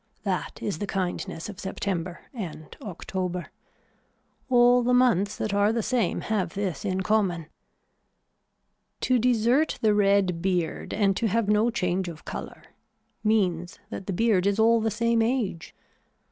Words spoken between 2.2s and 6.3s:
and October. All the months that are the same